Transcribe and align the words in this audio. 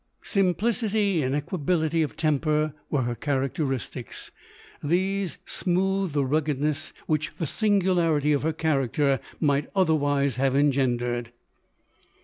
Sim 0.23 0.55
plicity 0.55 1.21
and 1.23 1.35
equability 1.35 2.01
of 2.03 2.15
temper 2.15 2.73
were 2.89 3.03
her 3.03 3.13
cha 3.13 3.33
racteristics: 3.33 4.31
these 4.83 5.37
smoothed 5.45 6.13
the 6.13 6.25
ruggedness 6.25 6.91
which 7.05 7.31
the 7.37 7.45
singularity 7.45 8.33
of 8.33 8.41
her 8.41 8.51
character 8.51 9.19
might 9.39 9.69
otherwise 9.75 10.37
have 10.37 10.55
engendered. 10.55 11.31